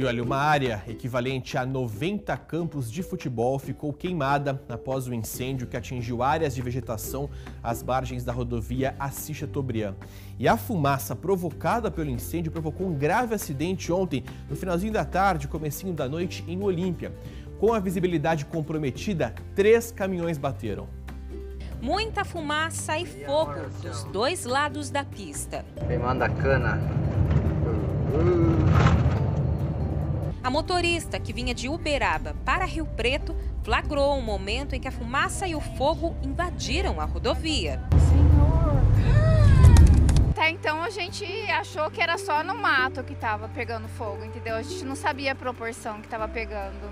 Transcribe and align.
E 0.00 0.04
olha, 0.06 0.22
uma 0.22 0.38
área 0.38 0.82
equivalente 0.88 1.58
a 1.58 1.66
90 1.66 2.34
campos 2.38 2.90
de 2.90 3.02
futebol 3.02 3.58
ficou 3.58 3.92
queimada 3.92 4.58
após 4.66 5.06
o 5.06 5.12
incêndio 5.12 5.66
que 5.66 5.76
atingiu 5.76 6.22
áreas 6.22 6.54
de 6.54 6.62
vegetação 6.62 7.28
às 7.62 7.82
margens 7.82 8.24
da 8.24 8.32
rodovia 8.32 8.96
Assis 8.98 9.36
Chateaubriand. 9.36 9.94
E 10.38 10.48
a 10.48 10.56
fumaça 10.56 11.14
provocada 11.14 11.90
pelo 11.90 12.08
incêndio 12.08 12.50
provocou 12.50 12.86
um 12.86 12.94
grave 12.94 13.34
acidente 13.34 13.92
ontem, 13.92 14.24
no 14.48 14.56
finalzinho 14.56 14.90
da 14.90 15.04
tarde, 15.04 15.46
comecinho 15.46 15.92
da 15.92 16.08
noite, 16.08 16.42
em 16.48 16.62
Olímpia. 16.62 17.12
Com 17.58 17.74
a 17.74 17.78
visibilidade 17.78 18.46
comprometida, 18.46 19.34
três 19.54 19.92
caminhões 19.92 20.38
bateram. 20.38 20.88
Muita 21.78 22.24
fumaça 22.24 22.96
e 22.96 23.04
fogo 23.04 23.68
dos 23.82 24.04
dois 24.04 24.46
lados 24.46 24.88
da 24.88 25.04
pista. 25.04 25.62
Queimando 25.86 26.24
a 26.24 26.30
cana. 26.30 26.80
A 30.50 30.52
motorista 30.52 31.20
que 31.20 31.32
vinha 31.32 31.54
de 31.54 31.68
Uberaba 31.68 32.34
para 32.44 32.64
Rio 32.64 32.84
Preto 32.84 33.36
flagrou 33.62 34.16
um 34.16 34.20
momento 34.20 34.74
em 34.74 34.80
que 34.80 34.88
a 34.88 34.90
fumaça 34.90 35.46
e 35.46 35.54
o 35.54 35.60
fogo 35.60 36.16
invadiram 36.24 37.00
a 37.00 37.04
rodovia. 37.04 37.80
Até 40.30 40.50
então 40.50 40.82
a 40.82 40.90
gente 40.90 41.24
achou 41.52 41.88
que 41.88 42.02
era 42.02 42.18
só 42.18 42.42
no 42.42 42.56
mato 42.56 43.04
que 43.04 43.12
estava 43.12 43.48
pegando 43.48 43.86
fogo, 43.86 44.24
entendeu? 44.24 44.56
A 44.56 44.62
gente 44.62 44.84
não 44.84 44.96
sabia 44.96 45.30
a 45.30 45.34
proporção 45.36 46.00
que 46.00 46.08
estava 46.08 46.26
pegando. 46.26 46.90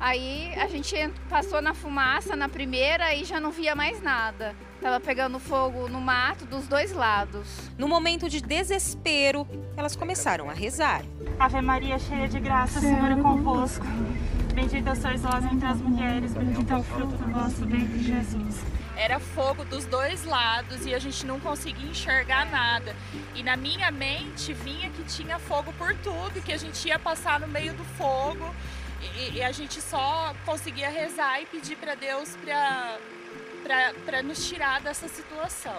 Aí 0.00 0.54
a 0.54 0.66
gente 0.66 0.96
passou 1.28 1.60
na 1.60 1.74
fumaça 1.74 2.34
na 2.34 2.48
primeira 2.48 3.14
e 3.14 3.26
já 3.26 3.38
não 3.38 3.50
via 3.50 3.74
mais 3.74 4.00
nada. 4.00 4.56
Tava 4.80 5.00
pegando 5.00 5.38
fogo 5.38 5.88
no 5.88 6.00
mato 6.00 6.44
dos 6.44 6.66
dois 6.66 6.92
lados. 6.92 7.46
No 7.78 7.88
momento 7.88 8.28
de 8.28 8.40
desespero, 8.40 9.46
elas 9.76 9.96
começaram 9.96 10.48
a 10.50 10.52
rezar. 10.52 11.02
Ave 11.38 11.60
Maria, 11.60 11.98
cheia 11.98 12.28
de 12.28 12.38
graça, 12.38 12.78
o 12.78 12.82
Senhor 12.82 13.10
é 13.10 13.16
convosco. 13.16 13.84
Bendita 14.54 14.94
sois 14.94 15.20
vós 15.20 15.44
entre 15.44 15.66
as 15.66 15.78
mulheres, 15.78 16.32
bendito 16.32 16.72
é 16.72 16.76
o 16.76 16.82
fruto 16.82 17.14
do 17.16 17.32
vosso 17.32 17.66
ventre, 17.66 18.02
Jesus. 18.02 18.62
Era 18.96 19.20
fogo 19.20 19.64
dos 19.66 19.84
dois 19.84 20.24
lados 20.24 20.86
e 20.86 20.94
a 20.94 20.98
gente 20.98 21.26
não 21.26 21.38
conseguia 21.38 21.90
enxergar 21.90 22.46
nada. 22.46 22.96
E 23.34 23.42
na 23.42 23.56
minha 23.56 23.90
mente 23.90 24.54
vinha 24.54 24.88
que 24.88 25.04
tinha 25.04 25.38
fogo 25.38 25.72
por 25.74 25.94
tudo, 25.96 26.42
que 26.42 26.52
a 26.52 26.56
gente 26.56 26.88
ia 26.88 26.98
passar 26.98 27.38
no 27.38 27.46
meio 27.46 27.74
do 27.74 27.84
fogo 27.84 28.54
e, 29.14 29.36
e 29.36 29.42
a 29.42 29.52
gente 29.52 29.80
só 29.82 30.34
conseguia 30.46 30.88
rezar 30.88 31.42
e 31.42 31.46
pedir 31.46 31.76
para 31.76 31.94
Deus 31.94 32.34
para 32.36 32.96
para 34.04 34.22
nos 34.22 34.46
tirar 34.48 34.80
dessa 34.80 35.08
situação. 35.08 35.74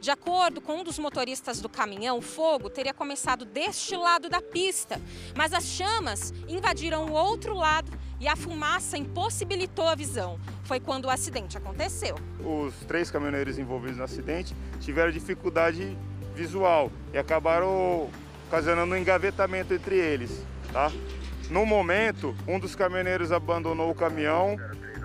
De 0.00 0.10
acordo 0.10 0.60
com 0.60 0.78
um 0.78 0.84
dos 0.84 0.98
motoristas 0.98 1.60
do 1.60 1.68
caminhão, 1.68 2.18
o 2.18 2.22
fogo 2.22 2.70
teria 2.70 2.94
começado 2.94 3.44
deste 3.44 3.96
lado 3.96 4.28
da 4.28 4.40
pista, 4.40 5.00
mas 5.36 5.52
as 5.52 5.64
chamas 5.64 6.32
invadiram 6.48 7.06
o 7.06 7.12
outro 7.12 7.54
lado 7.54 7.90
e 8.20 8.28
a 8.28 8.36
fumaça 8.36 8.96
impossibilitou 8.96 9.88
a 9.88 9.96
visão. 9.96 10.38
Foi 10.62 10.78
quando 10.78 11.06
o 11.06 11.10
acidente 11.10 11.58
aconteceu. 11.58 12.14
Os 12.38 12.74
três 12.86 13.10
caminhoneiros 13.10 13.58
envolvidos 13.58 13.96
no 13.96 14.04
acidente 14.04 14.54
tiveram 14.80 15.10
dificuldade 15.10 15.98
visual 16.36 16.92
e 17.12 17.18
acabaram 17.18 18.08
ocasionando 18.46 18.94
um 18.94 18.96
engavetamento 18.96 19.74
entre 19.74 19.96
eles. 19.96 20.44
Tá? 20.72 20.92
No 21.50 21.66
momento, 21.66 22.36
um 22.46 22.60
dos 22.60 22.76
caminhoneiros 22.76 23.32
abandonou 23.32 23.90
o 23.90 23.94
caminhão 23.94 24.56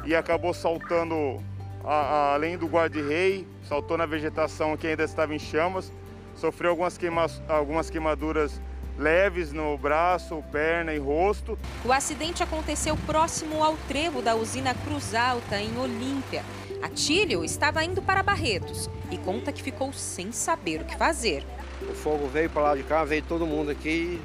e 0.06 0.16
acabou 0.16 0.54
saltando 0.54 1.44
a, 1.88 1.94
a, 1.94 2.34
além 2.34 2.58
do 2.58 2.68
guarda-rei, 2.68 3.48
saltou 3.64 3.98
na 3.98 4.06
vegetação 4.06 4.76
que 4.76 4.86
ainda 4.86 5.06
estava 5.06 5.34
em 5.34 5.40
chamas, 5.40 5.92
sofreu 6.36 6.72
algumas, 6.72 6.98
queima, 6.98 7.26
algumas 7.48 7.90
queimaduras 7.90 8.62
leves 9.00 9.54
no 9.54 9.78
braço, 9.78 10.44
perna 10.52 10.94
e 10.94 10.98
rosto. 10.98 11.58
O 11.86 11.94
acidente 11.94 12.44
aconteceu 12.44 12.98
próximo 13.06 13.64
ao 13.64 13.78
trevo 13.88 14.22
da 14.22 14.36
usina 14.36 14.74
Cruz 14.74 15.16
Alta, 15.16 15.62
em 15.62 15.78
Olímpia. 15.78 16.44
Atílio 16.82 17.44
estava 17.44 17.84
indo 17.84 18.02
para 18.02 18.22
Barretos 18.22 18.90
e 19.10 19.18
conta 19.18 19.52
que 19.52 19.64
ficou 19.64 19.94
sem 19.94 20.32
saber 20.32 20.82
o 20.82 20.86
que 20.86 20.98
fazer. 20.98 21.46
O 21.90 21.94
fogo 21.94 22.28
veio 22.28 22.50
para 22.50 22.64
lá 22.64 22.76
de 22.76 22.84
cá, 22.84 23.06
veio 23.06 23.24
todo 23.24 23.46
mundo 23.46 23.72
aqui 23.72 24.20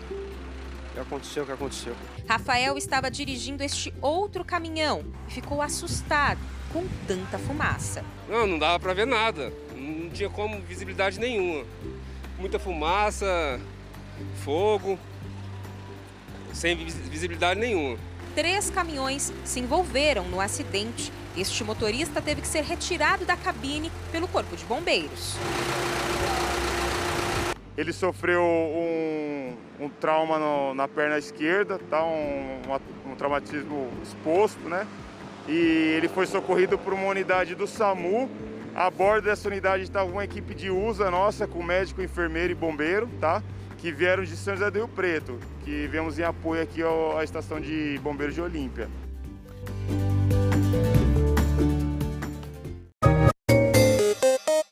aconteceu 1.00 1.42
o 1.42 1.46
que 1.46 1.52
aconteceu. 1.52 1.94
Rafael 2.28 2.76
estava 2.76 3.10
dirigindo 3.10 3.62
este 3.62 3.92
outro 4.00 4.44
caminhão 4.44 5.04
e 5.28 5.32
ficou 5.32 5.62
assustado 5.62 6.40
com 6.72 6.86
tanta 7.06 7.38
fumaça. 7.38 8.04
Não, 8.28 8.46
não 8.46 8.58
dava 8.58 8.80
para 8.80 8.94
ver 8.94 9.06
nada. 9.06 9.52
Não 9.74 10.10
tinha 10.10 10.30
como 10.30 10.60
visibilidade 10.62 11.18
nenhuma. 11.18 11.64
Muita 12.38 12.58
fumaça, 12.58 13.60
fogo, 14.44 14.98
sem 16.52 16.76
visibilidade 16.76 17.58
nenhuma. 17.60 17.98
Três 18.34 18.70
caminhões 18.70 19.32
se 19.44 19.60
envolveram 19.60 20.24
no 20.28 20.40
acidente. 20.40 21.12
Este 21.36 21.62
motorista 21.64 22.20
teve 22.20 22.40
que 22.40 22.48
ser 22.48 22.62
retirado 22.62 23.24
da 23.24 23.36
cabine 23.36 23.90
pelo 24.10 24.26
Corpo 24.28 24.56
de 24.56 24.64
Bombeiros. 24.64 25.36
Ele 27.76 27.92
sofreu 27.92 28.42
um, 28.42 29.41
um 29.80 29.88
trauma 29.88 30.38
no, 30.38 30.74
na 30.74 30.86
perna 30.86 31.18
esquerda, 31.18 31.78
tá? 31.90 32.04
um, 32.04 32.60
um, 33.06 33.12
um 33.12 33.14
traumatismo 33.16 33.88
exposto, 34.02 34.68
né? 34.68 34.86
e 35.48 35.94
ele 35.96 36.08
foi 36.08 36.26
socorrido 36.26 36.78
por 36.78 36.92
uma 36.92 37.06
unidade 37.06 37.54
do 37.54 37.66
SAMU. 37.66 38.30
A 38.74 38.90
bordo 38.90 39.24
dessa 39.24 39.48
unidade 39.48 39.82
estava 39.82 40.10
uma 40.10 40.24
equipe 40.24 40.54
de 40.54 40.70
USA 40.70 41.10
nossa, 41.10 41.46
com 41.46 41.62
médico, 41.62 42.00
enfermeiro 42.00 42.52
e 42.52 42.54
bombeiro, 42.54 43.08
tá? 43.20 43.42
Que 43.78 43.92
vieram 43.92 44.22
de 44.22 44.36
São 44.36 44.54
José 44.54 44.70
do 44.70 44.78
Rio 44.78 44.88
Preto, 44.88 45.38
que 45.64 45.86
viemos 45.88 46.18
em 46.18 46.22
apoio 46.22 46.62
aqui 46.62 46.80
à 46.82 47.22
estação 47.22 47.60
de 47.60 47.98
bombeiros 48.02 48.34
de 48.34 48.40
Olímpia. 48.40 48.88